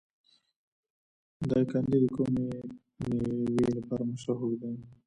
[1.49, 2.47] دایکنډي د کومې
[3.05, 4.71] میوې لپاره مشهور دی؟